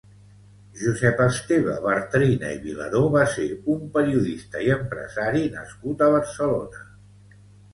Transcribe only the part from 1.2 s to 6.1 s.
Esteve Bartrina i Vilaró va ser un periodista i empresari nascut a